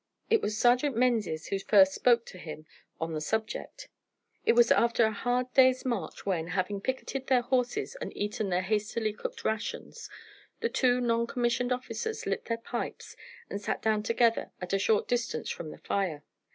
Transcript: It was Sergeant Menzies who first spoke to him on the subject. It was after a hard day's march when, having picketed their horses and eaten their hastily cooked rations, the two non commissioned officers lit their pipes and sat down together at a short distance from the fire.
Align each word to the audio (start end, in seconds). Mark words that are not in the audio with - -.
It 0.31 0.41
was 0.41 0.57
Sergeant 0.57 0.97
Menzies 0.97 1.49
who 1.49 1.59
first 1.59 1.93
spoke 1.93 2.25
to 2.25 2.39
him 2.39 2.65
on 2.99 3.13
the 3.13 3.21
subject. 3.21 3.87
It 4.47 4.53
was 4.53 4.71
after 4.71 5.05
a 5.05 5.11
hard 5.11 5.53
day's 5.53 5.85
march 5.85 6.25
when, 6.25 6.47
having 6.47 6.81
picketed 6.81 7.27
their 7.27 7.43
horses 7.43 7.95
and 8.01 8.11
eaten 8.17 8.49
their 8.49 8.63
hastily 8.63 9.13
cooked 9.13 9.43
rations, 9.45 10.09
the 10.59 10.69
two 10.69 11.01
non 11.01 11.27
commissioned 11.27 11.71
officers 11.71 12.25
lit 12.25 12.45
their 12.45 12.57
pipes 12.57 13.15
and 13.47 13.61
sat 13.61 13.83
down 13.83 14.01
together 14.01 14.49
at 14.59 14.73
a 14.73 14.79
short 14.79 15.07
distance 15.07 15.51
from 15.51 15.69
the 15.69 15.77
fire. 15.77 16.23